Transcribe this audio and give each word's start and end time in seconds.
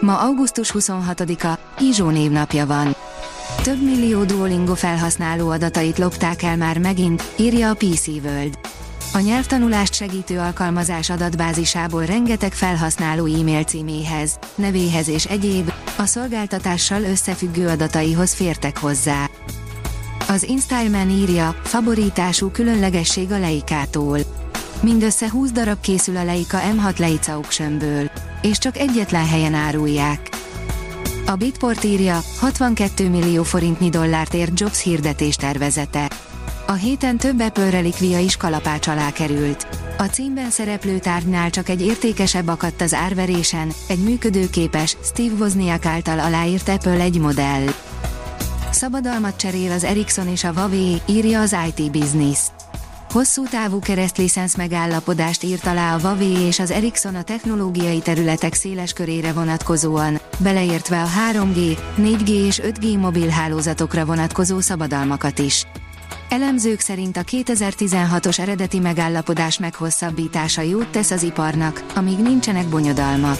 Ma 0.00 0.18
augusztus 0.18 0.72
26-a, 0.78 1.58
Izsó 1.78 2.08
névnapja 2.08 2.66
van. 2.66 2.96
Több 3.62 3.82
millió 3.82 4.24
Duolingo 4.24 4.74
felhasználó 4.74 5.50
adatait 5.50 5.98
lopták 5.98 6.42
el 6.42 6.56
már 6.56 6.78
megint, 6.78 7.22
írja 7.36 7.70
a 7.70 7.74
PC 7.74 8.06
World. 8.06 8.58
A 9.12 9.18
nyelvtanulást 9.18 9.94
segítő 9.94 10.38
alkalmazás 10.38 11.10
adatbázisából 11.10 12.04
rengeteg 12.04 12.52
felhasználó 12.52 13.26
e-mail 13.26 13.62
címéhez, 13.62 14.38
nevéhez 14.54 15.08
és 15.08 15.24
egyéb, 15.24 15.72
a 15.96 16.06
szolgáltatással 16.06 17.02
összefüggő 17.02 17.68
adataihoz 17.68 18.34
fértek 18.34 18.78
hozzá. 18.78 19.30
Az 20.28 20.42
InStyleman 20.42 21.10
írja, 21.10 21.54
favoritású 21.62 22.50
különlegesség 22.50 23.32
a 23.32 23.38
Leikától. 23.38 24.18
Mindössze 24.80 25.30
20 25.30 25.50
darab 25.50 25.80
készül 25.80 26.16
a 26.16 26.24
Leica 26.24 26.58
M6 26.58 26.98
Leica 26.98 27.32
Auctionből, 27.32 28.10
és 28.42 28.58
csak 28.58 28.76
egyetlen 28.76 29.26
helyen 29.26 29.54
árulják. 29.54 30.28
A 31.26 31.34
Bitport 31.34 31.84
írja, 31.84 32.20
62 32.38 33.08
millió 33.08 33.42
forintnyi 33.42 33.88
dollárt 33.88 34.34
ért 34.34 34.60
Jobs 34.60 34.82
hirdetés 34.82 35.36
tervezete. 35.36 36.10
A 36.66 36.72
héten 36.72 37.16
több 37.16 37.40
Apple 37.40 37.70
relikvia 37.70 38.18
is 38.18 38.36
kalapács 38.36 38.86
alá 38.86 39.12
került. 39.12 39.66
A 39.98 40.02
címben 40.02 40.50
szereplő 40.50 40.98
tárgynál 40.98 41.50
csak 41.50 41.68
egy 41.68 41.82
értékesebb 41.82 42.48
akadt 42.48 42.80
az 42.80 42.94
árverésen, 42.94 43.72
egy 43.88 44.02
működőképes, 44.02 44.96
Steve 45.04 45.34
Wozniak 45.34 45.86
által 45.86 46.18
aláírt 46.18 46.68
Apple 46.68 47.00
egy 47.00 47.18
modell. 47.18 47.64
Szabadalmat 48.70 49.36
cserél 49.36 49.72
az 49.72 49.84
Ericsson 49.84 50.28
és 50.28 50.44
a 50.44 50.52
Huawei, 50.52 51.00
írja 51.06 51.40
az 51.40 51.56
IT 51.66 51.90
Business. 51.90 52.38
Hosszú 53.16 53.42
távú 53.42 53.78
keresztlicensz 53.78 54.56
megállapodást 54.56 55.42
írt 55.42 55.66
alá 55.66 55.94
a 55.94 55.98
Huawei 55.98 56.36
és 56.36 56.58
az 56.58 56.70
Ericsson 56.70 57.14
a 57.14 57.22
technológiai 57.22 57.98
területek 58.00 58.54
széles 58.54 58.92
körére 58.92 59.32
vonatkozóan, 59.32 60.20
beleértve 60.38 61.02
a 61.02 61.06
3G, 61.32 61.78
4G 61.98 62.28
és 62.28 62.60
5G 62.62 63.00
mobilhálózatokra 63.00 64.04
vonatkozó 64.04 64.60
szabadalmakat 64.60 65.38
is. 65.38 65.66
Elemzők 66.28 66.80
szerint 66.80 67.16
a 67.16 67.22
2016-os 67.22 68.38
eredeti 68.38 68.78
megállapodás 68.78 69.58
meghosszabbítása 69.58 70.62
jót 70.62 70.88
tesz 70.88 71.10
az 71.10 71.22
iparnak, 71.22 71.84
amíg 71.94 72.18
nincsenek 72.18 72.68
bonyodalmak. 72.68 73.38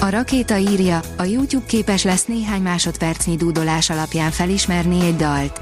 A 0.00 0.08
rakéta 0.08 0.56
írja, 0.56 1.00
a 1.16 1.24
YouTube 1.24 1.66
képes 1.66 2.04
lesz 2.04 2.24
néhány 2.24 2.62
másodpercnyi 2.62 3.36
dúdolás 3.36 3.90
alapján 3.90 4.30
felismerni 4.30 5.06
egy 5.06 5.16
dalt. 5.16 5.60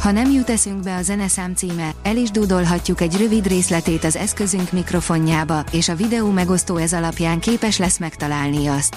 Ha 0.00 0.10
nem 0.10 0.30
jut 0.30 0.50
eszünkbe 0.50 0.96
a 0.96 1.02
zeneszám 1.02 1.54
címe, 1.54 1.90
el 2.02 2.16
is 2.16 2.30
dúdolhatjuk 2.30 3.00
egy 3.00 3.16
rövid 3.16 3.46
részletét 3.46 4.04
az 4.04 4.16
eszközünk 4.16 4.72
mikrofonjába, 4.72 5.64
és 5.70 5.88
a 5.88 5.94
videó 5.94 6.30
megosztó 6.30 6.76
ez 6.76 6.92
alapján 6.92 7.40
képes 7.40 7.78
lesz 7.78 7.98
megtalálni 7.98 8.66
azt. 8.66 8.96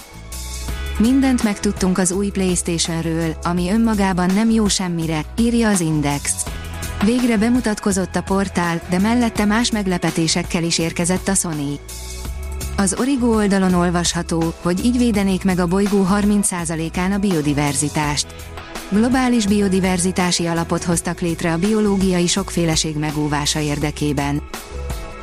Mindent 0.98 1.44
megtudtunk 1.44 1.98
az 1.98 2.12
új 2.12 2.30
PlayStationről, 2.30 3.36
ami 3.44 3.72
önmagában 3.72 4.34
nem 4.34 4.50
jó 4.50 4.68
semmire, 4.68 5.22
írja 5.38 5.70
az 5.70 5.80
Index. 5.80 6.46
Végre 7.06 7.38
bemutatkozott 7.38 8.16
a 8.16 8.22
portál, 8.22 8.82
de 8.90 9.00
mellette 9.00 9.46
más 9.46 9.72
meglepetésekkel 9.72 10.64
is 10.64 10.78
érkezett 10.78 11.28
a 11.28 11.34
Sony. 11.34 11.80
Az 12.78 12.96
Origo 13.00 13.36
oldalon 13.36 13.74
olvasható, 13.74 14.54
hogy 14.62 14.86
így 14.86 14.98
védenék 14.98 15.44
meg 15.44 15.60
a 15.60 15.68
bolygó 15.68 16.08
30%-án 16.12 17.12
a 17.12 17.18
biodiverzitást. 17.18 18.36
Globális 18.92 19.46
biodiverzitási 19.46 20.46
alapot 20.46 20.84
hoztak 20.84 21.20
létre 21.22 21.54
a 21.54 21.58
biológiai 21.58 22.28
sokféleség 22.28 22.96
megóvása 22.96 23.60
érdekében. 23.60 24.42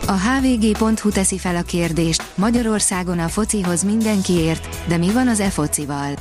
A 0.06 0.12
hvg.hu 0.12 1.10
teszi 1.10 1.38
fel 1.38 1.56
a 1.56 1.62
kérdést, 1.62 2.22
Magyarországon 2.34 3.18
a 3.18 3.28
focihoz 3.28 3.82
mindenki 3.82 4.32
ért, 4.32 4.68
de 4.86 4.96
mi 4.96 5.10
van 5.12 5.28
az 5.28 5.40
e-focival? 5.40 6.12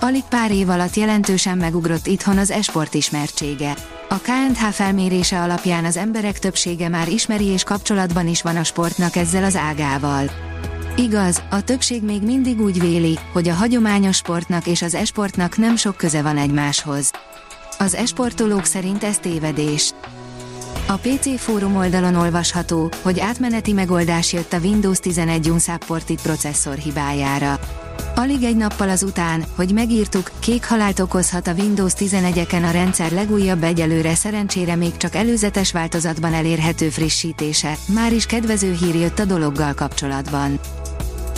Alig 0.00 0.22
pár 0.28 0.50
év 0.50 0.68
alatt 0.68 0.94
jelentősen 0.94 1.58
megugrott 1.58 2.06
itthon 2.06 2.38
az 2.38 2.50
esport 2.50 2.94
ismertsége. 2.94 3.74
A 4.08 4.14
KNH 4.14 4.68
felmérése 4.70 5.40
alapján 5.40 5.84
az 5.84 5.96
emberek 5.96 6.38
többsége 6.38 6.88
már 6.88 7.08
ismeri 7.08 7.46
és 7.46 7.62
kapcsolatban 7.62 8.28
is 8.28 8.42
van 8.42 8.56
a 8.56 8.64
sportnak 8.64 9.16
ezzel 9.16 9.44
az 9.44 9.56
ágával. 9.56 10.30
Igaz, 10.96 11.42
a 11.50 11.62
többség 11.62 12.02
még 12.02 12.22
mindig 12.22 12.60
úgy 12.60 12.80
véli, 12.80 13.18
hogy 13.32 13.48
a 13.48 13.54
hagyományos 13.54 14.16
sportnak 14.16 14.66
és 14.66 14.82
az 14.82 14.94
esportnak 14.94 15.56
nem 15.56 15.76
sok 15.76 15.96
köze 15.96 16.22
van 16.22 16.36
egymáshoz. 16.36 17.10
Az 17.78 17.94
esportolók 17.94 18.64
szerint 18.64 19.04
ez 19.04 19.18
tévedés. 19.18 19.92
A 20.86 20.96
PC 20.96 21.40
fórum 21.40 21.76
oldalon 21.76 22.14
olvasható, 22.14 22.90
hogy 23.02 23.20
átmeneti 23.20 23.72
megoldás 23.72 24.32
jött 24.32 24.52
a 24.52 24.58
Windows 24.58 24.98
11 24.98 25.50
Unsupported 25.50 26.20
processzor 26.22 26.74
hibájára. 26.74 27.58
Alig 28.14 28.42
egy 28.42 28.56
nappal 28.56 28.88
azután, 28.88 29.44
hogy 29.56 29.72
megírtuk, 29.72 30.30
kék 30.38 30.64
halált 30.64 31.00
okozhat 31.00 31.46
a 31.46 31.52
Windows 31.52 31.92
11-eken 31.98 32.68
a 32.68 32.70
rendszer 32.70 33.12
legújabb 33.12 33.62
egyelőre 33.62 34.14
szerencsére 34.14 34.74
még 34.74 34.96
csak 34.96 35.14
előzetes 35.14 35.72
változatban 35.72 36.34
elérhető 36.34 36.88
frissítése, 36.88 37.76
már 37.86 38.12
is 38.12 38.26
kedvező 38.26 38.76
hír 38.80 38.94
jött 38.94 39.18
a 39.18 39.24
dologgal 39.24 39.74
kapcsolatban. 39.74 40.60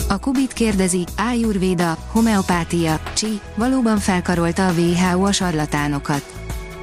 A 0.09 0.17
Kubit 0.17 0.53
kérdezi, 0.53 1.03
Ájurvéda, 1.15 1.97
homeopátia, 2.11 2.99
csi, 3.13 3.39
valóban 3.55 3.97
felkarolta 3.97 4.67
a 4.67 4.71
WHO 4.71 5.25
a 5.25 5.31
sarlatánokat. 5.31 6.33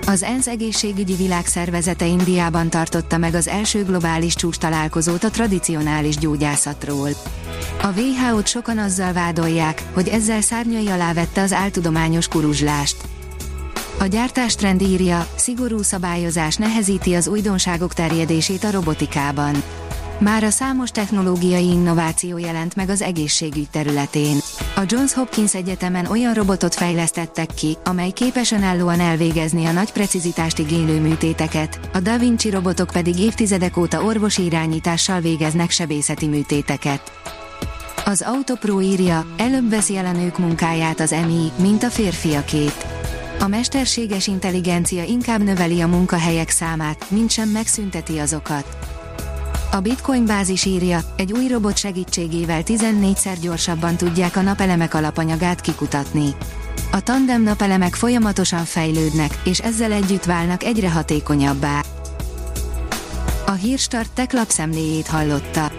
Az 0.07 0.23
ENSZ 0.23 0.47
egészségügyi 0.47 1.15
világszervezete 1.15 2.07
Indiában 2.07 2.71
tartotta 2.71 3.19
meg 3.19 3.35
az 3.35 3.49
első 3.49 3.85
globális 3.85 4.35
csúcs 4.35 4.57
találkozót 4.57 5.25
a 5.25 5.31
tradicionális 5.31 6.17
gyógyászatról. 6.17 7.09
A 7.83 8.01
WHO-t 8.01 8.47
sokan 8.47 8.79
azzal 8.79 9.13
vádolják, 9.13 9.83
hogy 9.93 10.09
ezzel 10.09 10.41
szárnyai 10.41 10.89
alá 10.89 11.13
vette 11.13 11.43
az 11.43 11.53
áltudományos 11.53 12.29
kuruzslást. 12.29 12.97
A 13.99 14.07
gyártástrend 14.07 14.83
írja, 14.83 15.27
szigorú 15.37 15.83
szabályozás 15.83 16.57
nehezíti 16.57 17.15
az 17.15 17.29
újdonságok 17.29 17.95
terjedését 17.95 18.65
a 18.65 18.71
robotikában. 18.71 19.63
Már 20.19 20.45
a 20.45 20.51
számos 20.51 20.91
technológiai 20.91 21.69
innováció 21.69 22.39
jelent 22.39 22.77
meg 22.77 22.89
az 22.89 23.03
egészségügy 23.03 23.71
területén. 23.71 24.37
A 24.77 24.83
Johns 24.87 25.13
Hopkins 25.13 25.55
Egyetemen 25.55 26.07
olyan 26.07 26.35
robotot 26.35 26.75
fejlesztettek 26.75 27.55
ki, 27.55 27.77
amely 27.85 28.11
képes 28.11 28.53
önállóan 28.53 29.01
elvégezni 29.01 29.65
a 29.65 29.73
nagy 29.73 29.93
precizitást 29.93 30.59
igénylő 30.59 31.01
műtéteket, 31.01 31.81
a 31.93 32.01
Da 32.01 32.19
Vinci 32.19 32.51
robotok 32.51 32.91
pedig 32.93 33.19
évtizedek 33.19 33.77
óta 33.77 34.03
orvosi 34.03 34.45
irányítással 34.45 35.21
végeznek 35.21 35.71
sebészeti 35.71 36.27
műtéteket. 36.27 37.13
Az 38.05 38.23
Autopro 38.23 38.81
írja, 38.81 39.27
előbb 39.37 39.71
veszi 39.71 39.97
el 39.97 40.07
a 40.07 40.13
nők 40.13 40.39
munkáját 40.39 41.01
az 41.01 41.11
MI, 41.11 41.51
mint 41.57 41.83
a 41.83 41.91
férfiakét. 41.91 42.87
A 43.41 43.47
mesterséges 43.47 44.27
intelligencia 44.27 45.03
inkább 45.03 45.43
növeli 45.43 45.81
a 45.81 45.87
munkahelyek 45.87 46.51
számát, 46.51 47.11
mint 47.11 47.31
sem 47.31 47.49
megszünteti 47.49 48.19
azokat. 48.19 48.94
A 49.75 49.81
Bitcoin 49.81 50.27
bázis 50.27 50.65
írja, 50.65 51.01
egy 51.17 51.33
új 51.33 51.47
robot 51.47 51.77
segítségével 51.77 52.63
14-szer 52.65 53.37
gyorsabban 53.41 53.97
tudják 53.97 54.37
a 54.37 54.41
napelemek 54.41 54.95
alapanyagát 54.95 55.61
kikutatni. 55.61 56.29
A 56.93 57.01
tandem 57.01 57.43
napelemek 57.43 57.95
folyamatosan 57.95 58.65
fejlődnek, 58.65 59.41
és 59.45 59.59
ezzel 59.59 59.93
együtt 59.93 60.25
válnak 60.25 60.65
egyre 60.65 60.91
hatékonyabbá. 60.91 61.83
A 63.47 63.51
Hírstart 63.51 64.11
tech 64.13 64.35
lapszemléjét 64.35 65.07
hallotta. 65.07 65.73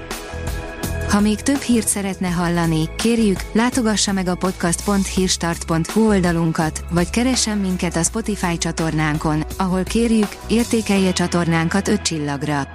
Ha 1.09 1.19
még 1.19 1.41
több 1.41 1.61
hírt 1.61 1.87
szeretne 1.87 2.27
hallani, 2.27 2.89
kérjük, 2.97 3.39
látogassa 3.51 4.11
meg 4.11 4.27
a 4.27 4.35
podcast.hírstart.hu 4.35 6.07
oldalunkat, 6.07 6.85
vagy 6.89 7.09
keressen 7.09 7.57
minket 7.57 7.95
a 7.95 8.03
Spotify 8.03 8.57
csatornánkon, 8.57 9.43
ahol 9.57 9.83
kérjük, 9.83 10.35
értékelje 10.47 11.13
csatornánkat 11.13 11.87
5 11.87 12.01
csillagra. 12.01 12.74